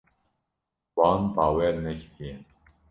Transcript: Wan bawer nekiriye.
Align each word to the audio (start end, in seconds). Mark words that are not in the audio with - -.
Wan 0.95 1.21
bawer 1.35 1.73
nekiriye. 1.83 2.35